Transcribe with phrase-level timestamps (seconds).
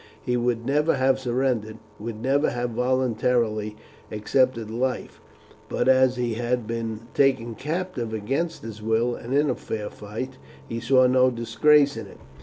[0.23, 3.75] He would never have surrendered; would never have voluntarily
[4.11, 5.21] accepted life;
[5.69, 10.79] but as he had been taken captive against his will and in fair fight, he
[10.79, 12.17] saw no disgrace in it.